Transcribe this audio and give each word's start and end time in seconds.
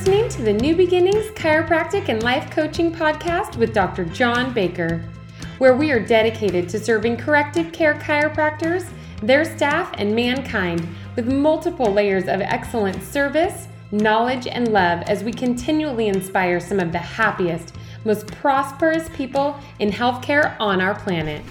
listening 0.00 0.30
to 0.30 0.40
the 0.40 0.52
New 0.54 0.74
Beginnings 0.74 1.26
Chiropractic 1.32 2.08
and 2.08 2.22
Life 2.22 2.50
Coaching 2.50 2.90
Podcast 2.90 3.56
with 3.56 3.74
Dr. 3.74 4.06
John 4.06 4.54
Baker, 4.54 5.04
where 5.58 5.76
we 5.76 5.90
are 5.92 6.00
dedicated 6.00 6.70
to 6.70 6.80
serving 6.80 7.18
corrective 7.18 7.70
care 7.70 7.96
chiropractors, 7.96 8.90
their 9.22 9.44
staff, 9.44 9.92
and 9.98 10.16
mankind 10.16 10.88
with 11.16 11.30
multiple 11.30 11.92
layers 11.92 12.28
of 12.28 12.40
excellent 12.40 13.02
service, 13.02 13.68
knowledge, 13.92 14.46
and 14.46 14.68
love 14.72 15.02
as 15.02 15.22
we 15.22 15.34
continually 15.34 16.08
inspire 16.08 16.60
some 16.60 16.80
of 16.80 16.92
the 16.92 16.98
happiest, 16.98 17.74
most 18.06 18.26
prosperous 18.28 19.06
people 19.10 19.60
in 19.80 19.90
healthcare 19.90 20.56
on 20.58 20.80
our 20.80 20.94
planet. 20.94 21.42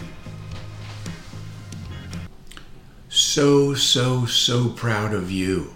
So, 3.10 3.76
so, 3.76 4.26
so 4.26 4.70
proud 4.70 5.14
of 5.14 5.30
you. 5.30 5.76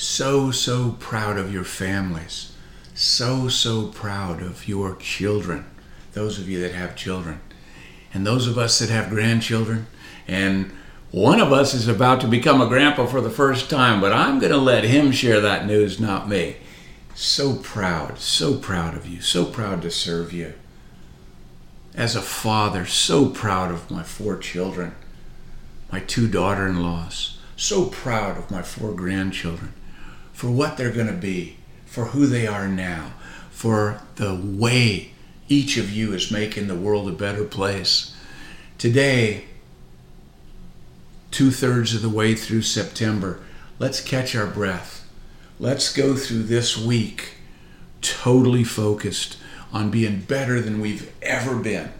So, 0.00 0.52
so 0.52 0.92
proud 1.00 1.38
of 1.38 1.52
your 1.52 1.64
families. 1.64 2.52
So, 2.94 3.48
so 3.48 3.88
proud 3.88 4.40
of 4.40 4.68
your 4.68 4.94
children. 4.94 5.64
Those 6.12 6.38
of 6.38 6.48
you 6.48 6.60
that 6.60 6.72
have 6.72 6.94
children. 6.94 7.40
And 8.14 8.24
those 8.24 8.46
of 8.46 8.56
us 8.56 8.78
that 8.78 8.90
have 8.90 9.10
grandchildren. 9.10 9.88
And 10.28 10.70
one 11.10 11.40
of 11.40 11.52
us 11.52 11.74
is 11.74 11.88
about 11.88 12.20
to 12.20 12.28
become 12.28 12.60
a 12.60 12.68
grandpa 12.68 13.06
for 13.06 13.20
the 13.20 13.28
first 13.28 13.68
time, 13.68 14.00
but 14.00 14.12
I'm 14.12 14.38
going 14.38 14.52
to 14.52 14.58
let 14.58 14.84
him 14.84 15.10
share 15.10 15.40
that 15.40 15.66
news, 15.66 15.98
not 15.98 16.28
me. 16.28 16.58
So 17.16 17.56
proud, 17.56 18.20
so 18.20 18.56
proud 18.56 18.96
of 18.96 19.04
you, 19.04 19.20
so 19.20 19.46
proud 19.46 19.82
to 19.82 19.90
serve 19.90 20.32
you. 20.32 20.54
As 21.96 22.14
a 22.14 22.22
father, 22.22 22.86
so 22.86 23.30
proud 23.30 23.72
of 23.72 23.90
my 23.90 24.04
four 24.04 24.36
children 24.36 24.94
my 25.90 25.98
two 26.00 26.28
daughter 26.28 26.68
in 26.68 26.82
laws, 26.82 27.38
so 27.56 27.86
proud 27.86 28.36
of 28.36 28.50
my 28.50 28.62
four 28.62 28.92
grandchildren 28.92 29.72
for 30.38 30.48
what 30.48 30.76
they're 30.76 30.92
going 30.92 31.08
to 31.08 31.12
be, 31.12 31.56
for 31.84 32.04
who 32.04 32.24
they 32.24 32.46
are 32.46 32.68
now, 32.68 33.12
for 33.50 34.00
the 34.14 34.36
way 34.36 35.10
each 35.48 35.76
of 35.76 35.90
you 35.90 36.12
is 36.12 36.30
making 36.30 36.68
the 36.68 36.76
world 36.76 37.08
a 37.08 37.12
better 37.12 37.42
place. 37.42 38.14
Today, 38.78 39.46
two 41.32 41.50
thirds 41.50 41.92
of 41.92 42.02
the 42.02 42.08
way 42.08 42.36
through 42.36 42.62
September, 42.62 43.40
let's 43.80 44.00
catch 44.00 44.36
our 44.36 44.46
breath. 44.46 45.04
Let's 45.58 45.92
go 45.92 46.14
through 46.14 46.44
this 46.44 46.78
week 46.78 47.34
totally 48.00 48.62
focused 48.62 49.38
on 49.72 49.90
being 49.90 50.20
better 50.20 50.60
than 50.60 50.80
we've 50.80 51.12
ever 51.20 51.56
been. 51.56 51.92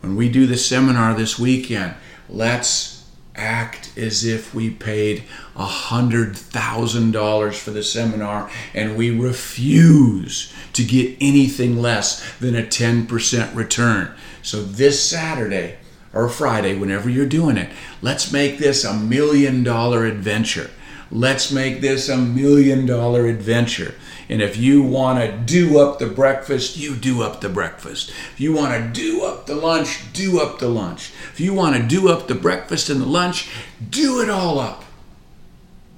When 0.00 0.16
we 0.16 0.28
do 0.28 0.48
the 0.48 0.56
seminar 0.56 1.14
this 1.14 1.38
weekend, 1.38 1.94
let's 2.28 2.93
act 3.36 3.96
as 3.96 4.24
if 4.24 4.54
we 4.54 4.70
paid 4.70 5.24
a 5.56 5.64
hundred 5.64 6.36
thousand 6.36 7.10
dollars 7.12 7.58
for 7.58 7.70
the 7.70 7.82
seminar 7.82 8.50
and 8.72 8.96
we 8.96 9.10
refuse 9.10 10.52
to 10.72 10.84
get 10.84 11.16
anything 11.20 11.80
less 11.80 12.36
than 12.38 12.54
a 12.54 12.62
10% 12.62 13.54
return. 13.54 14.12
So 14.42 14.62
this 14.62 15.02
Saturday 15.02 15.76
or 16.12 16.28
Friday, 16.28 16.76
whenever 16.78 17.10
you're 17.10 17.26
doing 17.26 17.56
it, 17.56 17.70
let's 18.02 18.32
make 18.32 18.58
this 18.58 18.84
a 18.84 18.94
million 18.94 19.62
dollar 19.64 20.04
adventure. 20.04 20.70
Let's 21.10 21.52
make 21.52 21.80
this 21.80 22.08
a 22.08 22.16
million 22.16 22.86
dollar 22.86 23.26
adventure. 23.26 23.94
And 24.28 24.40
if 24.40 24.56
you 24.56 24.82
want 24.82 25.20
to 25.20 25.36
do 25.36 25.78
up 25.78 25.98
the 25.98 26.06
breakfast, 26.06 26.76
you 26.76 26.96
do 26.96 27.22
up 27.22 27.40
the 27.40 27.48
breakfast. 27.48 28.10
If 28.32 28.40
you 28.40 28.52
want 28.52 28.72
to 28.72 29.00
do 29.00 29.24
up 29.24 29.46
the 29.46 29.54
lunch, 29.54 30.12
do 30.12 30.40
up 30.40 30.58
the 30.58 30.68
lunch. 30.68 31.12
If 31.32 31.40
you 31.40 31.52
want 31.52 31.76
to 31.76 31.82
do 31.82 32.08
up 32.08 32.26
the 32.26 32.34
breakfast 32.34 32.88
and 32.88 33.00
the 33.00 33.06
lunch, 33.06 33.50
do 33.90 34.22
it 34.22 34.30
all 34.30 34.58
up. 34.58 34.84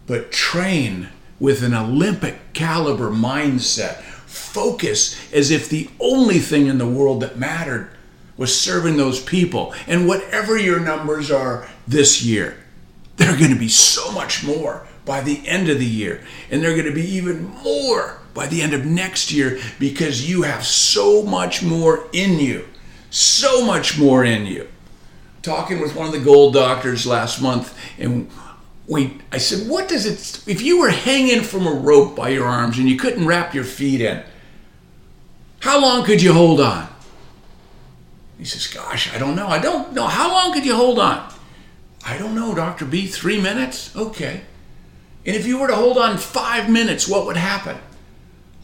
But 0.07 0.33
train 0.33 1.09
with 1.39 1.63
an 1.63 1.75
Olympic 1.75 2.53
caliber 2.53 3.11
mindset. 3.11 4.03
Focus 4.27 5.33
as 5.33 5.51
if 5.51 5.69
the 5.69 5.89
only 6.01 6.39
thing 6.39 6.67
in 6.67 6.79
the 6.79 6.89
world 6.89 7.21
that 7.21 7.39
mattered 7.39 7.91
was 8.37 8.59
serving 8.59 8.97
those 8.97 9.23
people. 9.23 9.73
And 9.87 10.09
whatever 10.09 10.59
your 10.59 10.81
numbers 10.81 11.31
are 11.31 11.69
this 11.87 12.23
year, 12.23 12.59
they're 13.17 13.39
going 13.39 13.53
to 13.53 13.59
be 13.59 13.69
so 13.69 14.11
much 14.13 14.45
more 14.45 14.86
by 15.07 15.23
the 15.23 15.47
end 15.49 15.71
of 15.71 15.79
the 15.79 15.87
year. 15.87 16.23
And 16.51 16.63
they're 16.63 16.75
going 16.75 16.85
to 16.85 16.93
be 16.93 17.09
even 17.15 17.45
more 17.63 18.19
by 18.35 18.47
the 18.47 18.61
end 18.61 18.75
of 18.75 18.85
next 18.85 19.33
year 19.33 19.59
because 19.79 20.29
you 20.29 20.43
have 20.43 20.67
so 20.67 21.23
much 21.23 21.63
more 21.63 22.07
in 22.13 22.39
you. 22.39 22.69
So 23.09 23.65
much 23.65 23.99
more 23.99 24.25
in 24.25 24.45
you. 24.45 24.69
Talking 25.41 25.81
with 25.81 25.97
one 25.97 26.07
of 26.07 26.13
the 26.13 26.21
gold 26.21 26.53
doctors 26.53 27.07
last 27.07 27.41
month, 27.41 27.79
and 27.99 28.29
we, 28.89 29.19
I 29.33 29.39
said, 29.39 29.69
What 29.69 29.89
does 29.89 30.05
it, 30.05 30.47
if 30.49 30.61
you 30.61 30.81
were 30.81 30.91
hanging 30.91 31.43
from 31.43 31.67
a 31.67 31.73
rope 31.73 32.17
by 32.17 32.31
your 32.31 32.47
arms 32.47 32.79
and 32.79 32.89
you 32.89 32.99
couldn't 32.99 33.27
wrap 33.27 33.55
your 33.55 33.65
feet 33.65 34.01
in, 34.01 34.23
how 35.61 35.81
long 35.81 36.05
could 36.05 36.21
you 36.21 36.33
hold 36.33 36.61
on? 36.61 36.89
He 38.39 38.45
says, 38.45 38.67
Gosh, 38.67 39.15
I 39.15 39.19
don't 39.19 39.37
know. 39.37 39.47
I 39.47 39.61
don't 39.61 39.93
know. 39.93 40.09
How 40.09 40.31
long 40.31 40.53
could 40.53 40.67
you 40.67 40.75
hold 40.75 40.99
on? 40.99 41.33
I 42.05 42.19
don't 42.19 42.35
know, 42.35 42.55
Dr. 42.55 42.85
B. 42.85 43.07
Three 43.07 43.41
minutes? 43.41 43.95
Okay. 43.97 44.43
And 45.27 45.35
if 45.35 45.47
you 45.47 45.59
were 45.59 45.67
to 45.67 45.75
hold 45.75 45.99
on 45.99 46.19
five 46.19 46.71
minutes, 46.71 47.09
what 47.09 47.27
would 47.27 47.37
happen? 47.37 47.77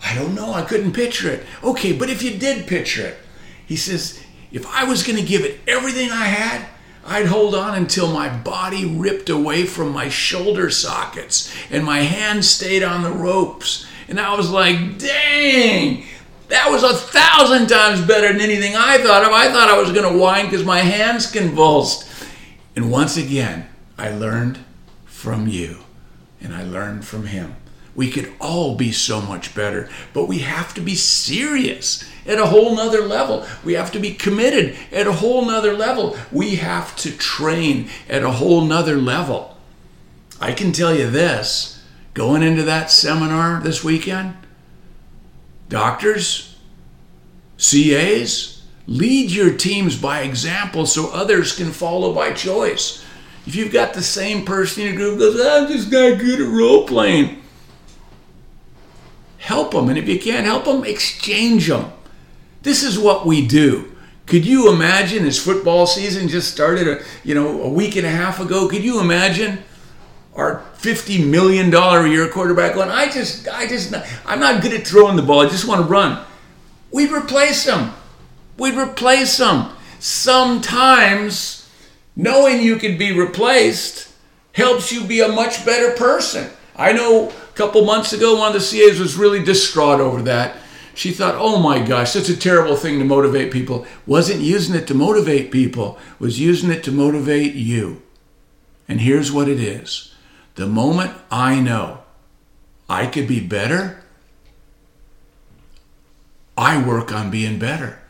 I 0.05 0.15
don't 0.15 0.35
know. 0.35 0.53
I 0.53 0.63
couldn't 0.63 0.93
picture 0.93 1.29
it. 1.29 1.45
Okay, 1.63 1.93
but 1.93 2.09
if 2.09 2.23
you 2.23 2.39
did 2.39 2.67
picture 2.67 3.07
it, 3.07 3.19
he 3.67 3.77
says, 3.77 4.23
if 4.53 4.67
I 4.67 4.85
was 4.85 5.03
going 5.03 5.19
to 5.19 5.25
give 5.25 5.45
it 5.45 5.61
everything 5.67 6.11
I 6.11 6.27
had, 6.27 6.67
I'd 7.05 7.27
hold 7.27 7.55
on 7.55 7.75
until 7.75 8.13
my 8.13 8.29
body 8.29 8.87
ripped 8.87 9.29
away 9.29 9.67
from 9.67 9.93
my 9.93 10.09
shoulder 10.09 10.71
sockets 10.71 11.53
and 11.71 11.85
my 11.85 12.01
hands 12.01 12.49
stayed 12.49 12.85
on 12.85 13.03
the 13.03 13.11
ropes. 13.11 13.87
And 14.09 14.21
I 14.21 14.37
was 14.37 14.51
like, 14.51 14.99
dang, 14.99 16.05
that 16.49 16.71
was 16.71 16.85
a 16.85 16.95
thousand 16.95 17.69
times 17.69 18.07
better 18.07 18.33
than 18.33 18.41
anything 18.41 18.77
I 18.77 18.99
thought 18.99 19.25
of. 19.25 19.33
I 19.33 19.49
thought 19.49 19.69
I 19.69 19.79
was 19.79 19.91
going 19.91 20.11
to 20.11 20.19
whine 20.19 20.45
because 20.45 20.65
my 20.65 20.81
hands 20.81 21.31
convulsed. 21.31 22.09
And 22.77 22.91
once 22.91 23.17
again, 23.17 23.69
I 23.99 24.11
learned 24.11 24.59
from 25.07 25.49
you 25.49 25.82
and 26.43 26.55
I 26.55 26.63
learned 26.63 27.05
from 27.05 27.27
him. 27.27 27.57
We 27.95 28.11
could 28.11 28.33
all 28.41 28.75
be 28.75 28.91
so 28.91 29.21
much 29.21 29.55
better, 29.55 29.89
but 30.15 30.27
we 30.27 30.39
have 30.39 30.73
to 30.75 30.81
be 30.81 30.95
serious 30.95 32.09
at 32.27 32.39
a 32.39 32.47
whole 32.47 32.75
nother 32.75 33.03
level. 33.03 33.47
We 33.65 33.75
have 33.75 33.93
to 33.93 34.01
be 34.01 34.15
committed 34.15 34.77
at 34.91 35.07
a 35.07 35.13
whole 35.13 35.45
nother 35.45 35.75
level. 35.75 36.17
We 36.31 36.57
have 36.57 36.97
to 36.97 37.13
train 37.13 37.91
at 38.09 38.23
a 38.23 38.31
whole 38.31 38.63
nother 38.63 38.97
level. 38.97 39.59
I 40.41 40.53
can 40.53 40.73
tell 40.73 40.95
you 40.95 41.11
this 41.11 41.85
going 42.15 42.43
into 42.43 42.63
that 42.65 42.91
seminar 42.91 43.61
this 43.61 43.85
weekend, 43.85 44.37
doctors, 45.69 46.59
CAs, 47.59 48.63
lead 48.87 49.31
your 49.31 49.57
teams 49.57 49.97
by 49.97 50.23
example 50.23 50.87
so 50.87 51.11
others 51.13 51.55
can 51.55 51.71
follow 51.71 52.15
by 52.15 52.33
choice. 52.33 53.05
If 53.47 53.57
you've 53.57 53.73
got 53.73 53.95
the 53.95 54.03
same 54.03 54.45
person 54.45 54.83
in 54.83 54.89
your 54.89 54.97
group 54.97 55.19
goes, 55.19 55.41
ah, 55.41 55.63
I'm 55.63 55.69
just 55.69 55.91
not 55.91 56.21
good 56.21 56.41
at 56.41 56.49
role 56.49 56.87
playing, 56.87 57.43
help 59.39 59.73
them. 59.73 59.89
And 59.89 59.99
if 59.99 60.09
you 60.09 60.19
can't 60.19 60.47
help 60.47 60.65
them, 60.65 60.85
exchange 60.85 61.69
them. 61.69 61.93
This 62.63 62.83
is 62.83 62.99
what 62.99 63.27
we 63.27 63.47
do. 63.47 63.93
Could 64.27 64.47
you 64.47 64.73
imagine 64.73 65.27
as 65.27 65.43
football 65.43 65.87
season 65.87 66.29
just 66.29 66.53
started 66.53 66.87
a 66.87 67.03
you 67.25 67.35
know 67.35 67.63
a 67.63 67.69
week 67.69 67.97
and 67.97 68.07
a 68.07 68.11
half 68.11 68.39
ago? 68.41 68.69
Could 68.69 68.85
you 68.85 69.01
imagine 69.01 69.59
our 70.35 70.65
fifty 70.75 71.23
million 71.25 71.71
dollar 71.71 72.07
a 72.07 72.09
year 72.09 72.29
quarterback 72.29 72.75
going? 72.75 72.89
I 72.89 73.11
just 73.11 73.49
I 73.49 73.67
just 73.67 73.93
I'm 74.25 74.39
not 74.39 74.63
good 74.63 74.73
at 74.73 74.87
throwing 74.87 75.17
the 75.17 75.23
ball. 75.23 75.41
I 75.41 75.49
just 75.49 75.67
want 75.67 75.81
to 75.81 75.87
run. 75.87 76.25
We'd 76.93 77.11
replace 77.11 77.65
them. 77.65 77.93
We'd 78.57 78.77
replace 78.77 79.39
them. 79.39 79.73
Sometimes 79.99 81.62
knowing 82.17 82.63
you 82.63 82.77
can 82.77 82.99
be 82.99 83.13
replaced 83.13 84.13
helps 84.53 84.93
you 84.93 85.05
be 85.05 85.21
a 85.21 85.29
much 85.29 85.65
better 85.65 85.97
person. 85.97 86.51
I 86.77 86.93
know 86.93 87.31
a 87.31 87.53
couple 87.55 87.85
months 87.85 88.13
ago, 88.13 88.37
one 88.39 88.55
of 88.55 88.61
the 88.61 88.67
CAs 88.67 88.99
was 88.99 89.17
really 89.17 89.43
distraught 89.43 90.01
over 90.01 90.23
that. 90.23 90.57
She 90.95 91.11
thought, 91.11 91.37
oh 91.37 91.59
my 91.59 91.81
gosh, 91.81 92.13
such 92.13 92.29
a 92.29 92.37
terrible 92.37 92.77
thing 92.77 92.99
to 92.99 93.05
motivate 93.05 93.51
people. 93.51 93.87
Wasn't 94.07 94.41
using 94.41 94.75
it 94.75 94.87
to 94.89 94.95
motivate 94.95 95.51
people, 95.51 95.99
was 96.19 96.39
using 96.39 96.71
it 96.71 96.85
to 96.85 96.93
motivate 96.93 97.55
you. 97.55 98.03
And 98.89 99.01
here's 99.01 99.33
what 99.33 99.49
it 99.49 99.59
is 99.59 100.15
the 100.55 100.67
moment 100.67 101.13
I 101.31 101.61
know 101.61 102.01
I 102.89 103.07
could 103.07 103.27
be 103.27 103.41
better, 103.41 104.03
I 106.59 106.87
work 106.87 107.11
on 107.11 107.31
being 107.31 107.59
better. 107.59 108.02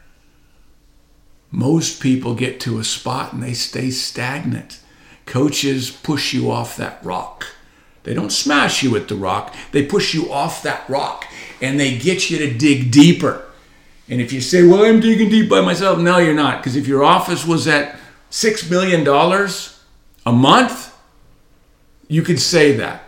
Most 1.52 2.00
people 2.00 2.34
get 2.34 2.58
to 2.60 2.78
a 2.78 2.84
spot 2.84 3.34
and 3.34 3.42
they 3.42 3.52
stay 3.52 3.90
stagnant. 3.90 4.80
Coaches 5.26 5.90
push 5.90 6.32
you 6.32 6.50
off 6.50 6.78
that 6.78 6.98
rock. 7.04 7.46
They 8.04 8.14
don't 8.14 8.32
smash 8.32 8.82
you 8.82 8.96
at 8.96 9.06
the 9.06 9.14
rock, 9.14 9.54
they 9.70 9.84
push 9.84 10.14
you 10.14 10.32
off 10.32 10.62
that 10.64 10.88
rock 10.88 11.26
and 11.60 11.78
they 11.78 11.96
get 11.96 12.30
you 12.30 12.38
to 12.38 12.52
dig 12.52 12.90
deeper. 12.90 13.44
And 14.08 14.20
if 14.20 14.32
you 14.32 14.40
say, 14.40 14.66
Well, 14.66 14.84
I'm 14.84 14.98
digging 14.98 15.28
deep 15.28 15.48
by 15.48 15.60
myself, 15.60 15.98
no, 15.98 16.18
you're 16.18 16.34
not. 16.34 16.58
Because 16.58 16.74
if 16.74 16.88
your 16.88 17.04
office 17.04 17.46
was 17.46 17.68
at 17.68 17.96
$6 18.30 18.70
million 18.70 19.06
a 20.26 20.32
month, 20.32 20.94
you 22.08 22.22
could 22.22 22.40
say 22.40 22.72
that. 22.72 23.04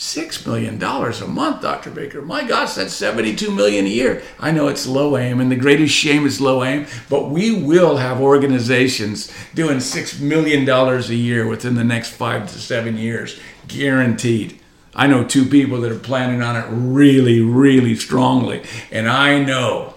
Six 0.00 0.46
million 0.46 0.78
dollars 0.78 1.20
a 1.20 1.26
month, 1.26 1.62
Dr. 1.62 1.90
Baker. 1.90 2.22
My 2.22 2.44
gosh, 2.44 2.74
that's 2.74 2.94
72 2.94 3.50
million 3.50 3.84
a 3.84 3.88
year. 3.88 4.22
I 4.38 4.52
know 4.52 4.68
it's 4.68 4.86
low 4.86 5.16
aim, 5.16 5.40
and 5.40 5.50
the 5.50 5.56
greatest 5.56 5.92
shame 5.92 6.24
is 6.24 6.40
low 6.40 6.62
aim, 6.62 6.86
but 7.10 7.30
we 7.30 7.60
will 7.60 7.96
have 7.96 8.20
organizations 8.20 9.28
doing 9.54 9.80
six 9.80 10.20
million 10.20 10.64
dollars 10.64 11.10
a 11.10 11.16
year 11.16 11.48
within 11.48 11.74
the 11.74 11.82
next 11.82 12.10
five 12.10 12.46
to 12.46 12.60
seven 12.60 12.96
years, 12.96 13.40
guaranteed. 13.66 14.60
I 14.94 15.08
know 15.08 15.24
two 15.24 15.44
people 15.44 15.80
that 15.80 15.90
are 15.90 15.98
planning 15.98 16.42
on 16.42 16.54
it 16.54 16.66
really, 16.70 17.40
really 17.40 17.96
strongly, 17.96 18.62
and 18.92 19.08
I 19.08 19.42
know 19.42 19.94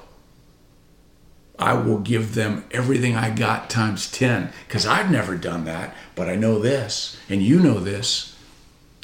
I 1.60 1.74
will 1.74 2.00
give 2.00 2.34
them 2.34 2.66
everything 2.72 3.16
I 3.16 3.30
got 3.30 3.70
times 3.70 4.12
10 4.12 4.52
because 4.68 4.88
I've 4.88 5.12
never 5.12 5.38
done 5.38 5.66
that, 5.66 5.96
but 6.16 6.28
I 6.28 6.36
know 6.38 6.58
this, 6.58 7.20
and 7.30 7.44
you 7.44 7.60
know 7.60 7.80
this. 7.80 8.31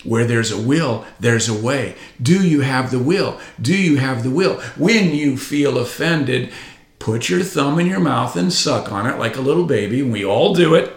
Where 0.04 0.26
there's 0.26 0.52
a 0.52 0.62
will, 0.62 1.06
there's 1.20 1.50
a 1.50 1.60
way. 1.60 1.96
Do 2.22 2.48
you 2.48 2.62
have 2.62 2.92
the 2.92 3.00
will? 3.00 3.40
Do 3.62 3.76
you 3.76 3.98
have 3.98 4.24
the 4.24 4.30
will? 4.30 4.60
When 4.78 5.14
you 5.14 5.38
feel 5.38 5.78
offended, 5.78 6.52
put 7.00 7.30
your 7.30 7.44
thumb 7.44 7.80
in 7.80 7.88
your 7.88 8.00
mouth 8.00 8.36
and 8.36 8.54
suck 8.54 8.92
on 8.92 9.08
it 9.08 9.18
like 9.18 9.36
a 9.36 9.42
little 9.42 9.66
baby. 9.66 10.04
We 10.04 10.24
all 10.24 10.54
do 10.54 10.76
it. 10.76 10.94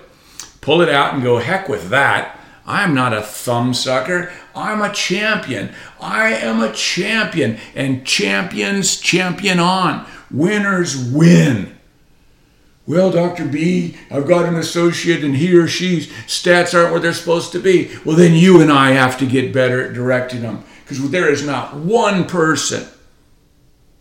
Pull 0.60 0.82
it 0.82 0.90
out 0.90 1.14
and 1.14 1.22
go, 1.22 1.38
heck 1.38 1.68
with 1.68 1.88
that. 1.88 2.38
I'm 2.66 2.94
not 2.94 3.14
a 3.14 3.22
thumb 3.22 3.74
sucker. 3.74 4.30
I'm 4.54 4.82
a 4.82 4.92
champion. 4.92 5.72
I 6.00 6.34
am 6.34 6.60
a 6.60 6.72
champion. 6.72 7.58
And 7.74 8.06
champions 8.06 9.00
champion 9.00 9.58
on. 9.58 10.06
Winners 10.30 10.96
win. 10.96 11.79
Well, 12.86 13.10
Dr. 13.10 13.46
B, 13.46 13.96
I've 14.10 14.26
got 14.26 14.46
an 14.46 14.56
associate 14.56 15.22
and 15.22 15.36
he 15.36 15.56
or 15.56 15.68
she's 15.68 16.08
stats 16.26 16.74
aren't 16.74 16.90
where 16.90 17.00
they're 17.00 17.12
supposed 17.12 17.52
to 17.52 17.60
be. 17.60 17.90
Well, 18.04 18.16
then 18.16 18.34
you 18.34 18.60
and 18.60 18.72
I 18.72 18.92
have 18.92 19.18
to 19.18 19.26
get 19.26 19.52
better 19.52 19.86
at 19.86 19.94
directing 19.94 20.42
them 20.42 20.64
because 20.82 21.10
there 21.10 21.30
is 21.30 21.46
not 21.46 21.76
one 21.76 22.24
person, 22.26 22.88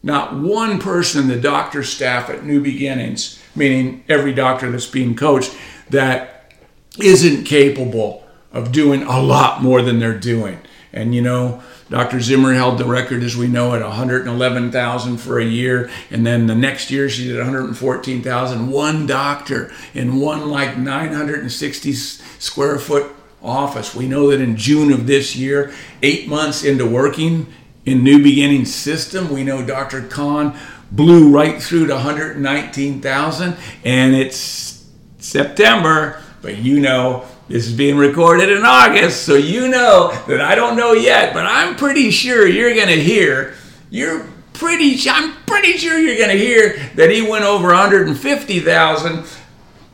not 0.01 0.33
one 0.35 0.79
person 0.79 1.21
in 1.21 1.27
the 1.27 1.39
doctor 1.39 1.83
staff 1.83 2.29
at 2.29 2.45
New 2.45 2.61
Beginnings, 2.61 3.39
meaning 3.55 4.03
every 4.09 4.33
doctor 4.33 4.71
that's 4.71 4.87
being 4.87 5.15
coached, 5.15 5.55
that 5.89 6.51
isn't 6.99 7.43
capable 7.43 8.23
of 8.51 8.71
doing 8.71 9.03
a 9.03 9.21
lot 9.21 9.61
more 9.61 9.81
than 9.81 9.99
they're 9.99 10.17
doing. 10.17 10.59
And 10.91 11.13
you 11.13 11.21
know, 11.21 11.61
Dr. 11.89 12.19
Zimmer 12.19 12.53
held 12.53 12.77
the 12.77 12.85
record, 12.85 13.21
as 13.21 13.37
we 13.37 13.47
know, 13.47 13.75
at 13.75 13.81
111,000 13.81 15.17
for 15.17 15.39
a 15.39 15.45
year, 15.45 15.89
and 16.09 16.25
then 16.25 16.47
the 16.47 16.55
next 16.55 16.89
year 16.89 17.09
she 17.09 17.27
did 17.27 17.37
114,000. 17.37 18.69
One 18.69 19.05
doctor 19.05 19.71
in 19.93 20.19
one 20.19 20.49
like 20.49 20.77
960 20.77 21.93
square 21.93 22.79
foot 22.79 23.11
office. 23.41 23.95
We 23.95 24.07
know 24.07 24.29
that 24.31 24.41
in 24.41 24.57
June 24.57 24.91
of 24.91 25.07
this 25.07 25.35
year, 25.35 25.71
eight 26.01 26.27
months 26.27 26.63
into 26.63 26.85
working 26.85 27.47
in 27.85 28.03
New 28.03 28.21
Beginning 28.21 28.65
system, 28.65 29.31
we 29.31 29.43
know 29.43 29.65
Dr. 29.65 30.01
Khan 30.01 30.57
blew 30.91 31.31
right 31.31 31.61
through 31.61 31.87
to 31.87 31.93
119,000, 31.93 33.57
and 33.85 34.15
it's 34.15 34.85
September, 35.19 36.21
but 36.41 36.57
you 36.57 36.79
know 36.79 37.25
this 37.49 37.65
is 37.65 37.73
being 37.73 37.97
recorded 37.97 38.51
in 38.51 38.63
August, 38.63 39.23
so 39.23 39.33
you 39.33 39.67
know 39.69 40.11
that 40.27 40.39
I 40.39 40.53
don't 40.53 40.77
know 40.77 40.93
yet, 40.93 41.33
but 41.33 41.47
I'm 41.47 41.75
pretty 41.75 42.11
sure 42.11 42.47
you're 42.47 42.75
going 42.75 42.89
to 42.89 43.01
hear. 43.01 43.55
You're 43.89 44.27
pretty. 44.53 44.95
I'm 45.09 45.33
pretty 45.47 45.73
sure 45.73 45.97
you're 45.97 46.17
going 46.17 46.29
to 46.29 46.37
hear 46.37 46.77
that 46.93 47.09
he 47.09 47.27
went 47.27 47.45
over 47.45 47.69
150,000 47.69 49.25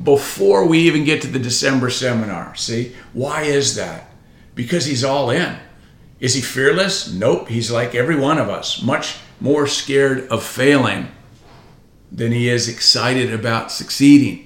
before 0.04 0.68
we 0.68 0.80
even 0.80 1.06
get 1.06 1.22
to 1.22 1.28
the 1.28 1.40
December 1.40 1.90
seminar. 1.90 2.56
See, 2.56 2.94
why 3.14 3.44
is 3.44 3.76
that? 3.76 4.10
Because 4.54 4.86
he's 4.86 5.06
all 5.06 5.30
in. 5.30 5.58
Is 6.20 6.34
he 6.34 6.42
fearless? 6.42 7.10
Nope. 7.10 7.48
He's 7.48 7.72
like 7.72 7.96
every 7.96 8.18
one 8.18 8.38
of 8.38 8.50
us, 8.50 8.82
much 8.82 9.18
more 9.40 9.66
scared 9.66 10.28
of 10.28 10.44
failing 10.44 11.08
than 12.12 12.34
he 12.34 12.50
is 12.50 12.68
excited 12.68 13.34
about 13.34 13.72
succeeding. 13.72 14.45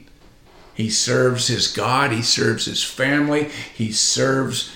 He 0.79 0.89
serves 0.89 1.47
his 1.47 1.67
God, 1.67 2.13
he 2.13 2.21
serves 2.21 2.63
his 2.63 2.81
family, 2.81 3.49
he 3.75 3.91
serves 3.91 4.73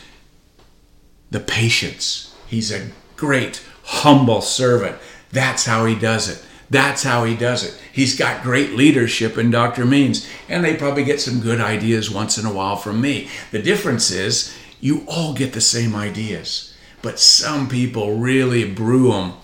the 1.31 1.39
patients. 1.39 2.35
He's 2.45 2.73
a 2.73 2.89
great, 3.15 3.63
humble 3.83 4.41
servant. 4.41 4.97
That's 5.31 5.65
how 5.65 5.85
he 5.85 5.95
does 5.95 6.27
it. 6.27 6.45
That's 6.69 7.03
how 7.03 7.23
he 7.23 7.37
does 7.37 7.63
it. 7.63 7.81
He's 7.93 8.19
got 8.19 8.43
great 8.43 8.71
leadership 8.71 9.37
in 9.37 9.49
Dr. 9.49 9.85
Means, 9.85 10.27
and 10.49 10.61
they 10.61 10.75
probably 10.75 11.05
get 11.05 11.21
some 11.21 11.39
good 11.39 11.61
ideas 11.61 12.11
once 12.11 12.37
in 12.37 12.45
a 12.45 12.51
while 12.51 12.75
from 12.75 12.99
me. 12.99 13.29
The 13.51 13.61
difference 13.61 14.11
is 14.11 14.53
you 14.81 15.05
all 15.07 15.33
get 15.33 15.53
the 15.53 15.61
same 15.61 15.95
ideas, 15.95 16.75
but 17.01 17.17
some 17.17 17.69
people 17.69 18.17
really 18.17 18.69
brew 18.69 19.13
them 19.13 19.35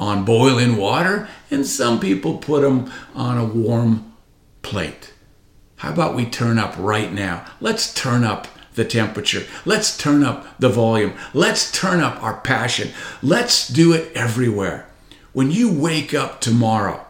on 0.00 0.24
boiling 0.24 0.78
water, 0.78 1.28
and 1.48 1.64
some 1.64 2.00
people 2.00 2.38
put 2.38 2.62
them 2.62 2.92
on 3.14 3.38
a 3.38 3.44
warm 3.44 4.14
plate. 4.62 5.12
How 5.78 5.92
about 5.92 6.14
we 6.14 6.26
turn 6.26 6.58
up 6.58 6.74
right 6.76 7.12
now? 7.12 7.46
Let's 7.60 7.92
turn 7.94 8.24
up 8.24 8.48
the 8.74 8.84
temperature. 8.84 9.44
Let's 9.64 9.96
turn 9.96 10.24
up 10.24 10.58
the 10.58 10.68
volume. 10.68 11.14
Let's 11.34 11.70
turn 11.72 12.00
up 12.00 12.22
our 12.22 12.40
passion. 12.40 12.90
Let's 13.22 13.68
do 13.68 13.92
it 13.92 14.12
everywhere. 14.14 14.88
When 15.32 15.50
you 15.50 15.72
wake 15.72 16.14
up 16.14 16.40
tomorrow, 16.40 17.04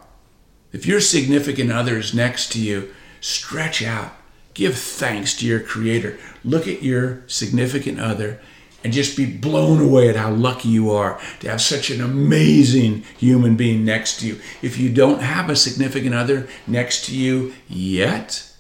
if 0.73 0.87
your 0.87 1.01
significant 1.01 1.73
other 1.73 1.97
is 1.97 2.13
next 2.13 2.53
to 2.53 2.61
you, 2.61 2.95
stretch 3.21 3.83
out. 3.83 4.13
Give 4.53 4.77
thanks 4.77 5.35
to 5.39 5.47
your 5.47 5.61
Creator. 5.61 6.19
Look 6.45 6.69
at 6.69 6.83
your 6.83 7.23
significant 7.27 8.01
other 8.01 8.41
and 8.85 8.93
just 8.93 9.17
be 9.17 9.27
blown 9.27 9.81
away 9.81 10.09
at 10.09 10.17
how 10.17 10.31
lucky 10.31 10.69
you 10.69 10.91
are 10.91 11.21
to 11.41 11.49
have 11.49 11.61
such 11.61 11.91
an 11.91 12.01
amazing 12.01 13.03
human 13.17 13.57
being 13.57 13.85
next 13.85 14.21
to 14.21 14.27
you. 14.27 14.41
If 14.61 14.79
you 14.79 14.91
don't 14.91 15.21
have 15.21 15.49
a 15.49 15.57
significant 15.57 16.15
other 16.15 16.49
next 16.67 17.07
to 17.07 17.17
you 17.17 17.55
yet, 17.69 18.53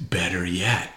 Better 0.00 0.44
yet, 0.44 0.92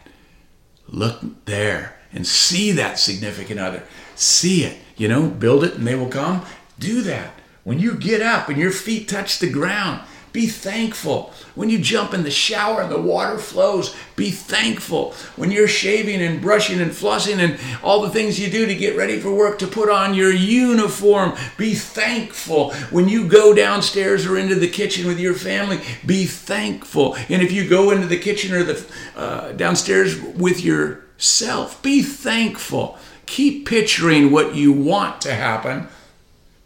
look 0.87 1.45
there 1.45 1.97
and 2.11 2.25
see 2.25 2.71
that 2.71 2.99
significant 2.99 3.59
other. 3.59 3.83
See 4.15 4.63
it, 4.63 4.77
you 4.95 5.07
know, 5.07 5.27
build 5.27 5.63
it 5.63 5.73
and 5.75 5.85
they 5.85 5.95
will 5.95 6.09
come. 6.09 6.45
Do 6.79 7.01
that. 7.01 7.33
When 7.63 7.79
you 7.79 7.95
get 7.95 8.21
up 8.21 8.49
and 8.49 8.57
your 8.57 8.71
feet 8.71 9.07
touch 9.07 9.39
the 9.39 9.49
ground, 9.49 10.01
be 10.33 10.47
thankful. 10.47 11.31
When 11.53 11.69
you 11.69 11.77
jump 11.77 12.11
in 12.11 12.23
the 12.23 12.31
shower 12.31 12.81
and 12.81 12.91
the 12.91 12.99
water 12.99 13.37
flows, 13.37 13.95
be 14.15 14.31
thankful. 14.31 15.13
When 15.35 15.51
you're 15.51 15.67
shaving 15.67 16.23
and 16.23 16.41
brushing 16.41 16.81
and 16.81 16.91
flossing 16.91 17.37
and 17.37 17.59
all 17.83 18.01
the 18.01 18.09
things 18.09 18.39
you 18.39 18.49
do 18.49 18.65
to 18.65 18.73
get 18.73 18.97
ready 18.97 19.19
for 19.19 19.31
work, 19.31 19.59
to 19.59 19.67
put 19.67 19.89
on 19.89 20.15
your 20.15 20.33
uniform, 20.33 21.33
be 21.55 21.75
thankful. 21.75 22.73
When 22.89 23.07
you 23.07 23.27
go 23.27 23.53
downstairs 23.53 24.25
or 24.25 24.35
into 24.35 24.55
the 24.55 24.67
kitchen 24.67 25.07
with 25.07 25.19
your 25.19 25.35
family, 25.35 25.79
be 26.03 26.25
thankful. 26.25 27.15
And 27.29 27.43
if 27.43 27.51
you 27.51 27.69
go 27.69 27.91
into 27.91 28.07
the 28.07 28.19
kitchen 28.19 28.55
or 28.55 28.63
the 28.63 28.83
uh, 29.15 29.51
downstairs 29.51 30.19
with 30.19 30.63
yourself, 30.63 31.79
be 31.83 32.01
thankful. 32.01 32.97
Keep 33.27 33.67
picturing 33.67 34.31
what 34.31 34.55
you 34.55 34.73
want 34.73 35.21
to 35.21 35.33
happen 35.35 35.87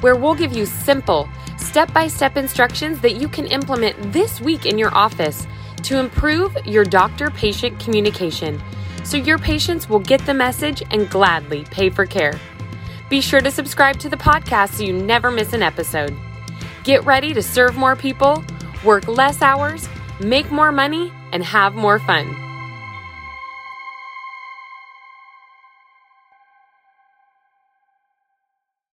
where 0.00 0.16
we'll 0.16 0.34
give 0.34 0.52
you 0.52 0.64
simple, 0.64 1.28
step 1.58 1.92
by 1.92 2.08
step 2.08 2.38
instructions 2.38 3.00
that 3.00 3.16
you 3.16 3.28
can 3.28 3.46
implement 3.46 4.12
this 4.12 4.40
week 4.40 4.64
in 4.64 4.78
your 4.78 4.94
office 4.94 5.46
to 5.84 5.98
improve 5.98 6.56
your 6.64 6.84
doctor 6.84 7.30
patient 7.30 7.78
communication 7.80 8.60
so 9.04 9.16
your 9.16 9.38
patients 9.38 9.88
will 9.88 9.98
get 9.98 10.24
the 10.26 10.34
message 10.34 10.82
and 10.90 11.10
gladly 11.10 11.64
pay 11.64 11.90
for 11.90 12.06
care. 12.06 12.38
Be 13.08 13.20
sure 13.20 13.40
to 13.40 13.50
subscribe 13.50 13.98
to 14.00 14.08
the 14.08 14.16
podcast 14.16 14.74
so 14.74 14.84
you 14.84 14.92
never 14.92 15.30
miss 15.30 15.52
an 15.52 15.62
episode. 15.62 16.16
Get 16.84 17.04
ready 17.04 17.34
to 17.34 17.42
serve 17.42 17.76
more 17.76 17.96
people, 17.96 18.44
work 18.84 19.08
less 19.08 19.42
hours, 19.42 19.88
make 20.20 20.50
more 20.50 20.72
money, 20.72 21.12
and 21.32 21.42
have 21.44 21.74
more 21.74 21.98
fun. 21.98 22.49